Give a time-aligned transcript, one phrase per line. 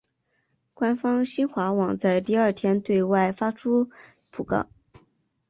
[0.73, 3.91] 官方新华网在第二天对外发出
[4.31, 4.65] 讣告。